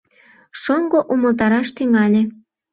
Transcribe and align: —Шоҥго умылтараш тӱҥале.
—Шоҥго 0.61 0.99
умылтараш 1.13 1.69
тӱҥале. 1.75 2.21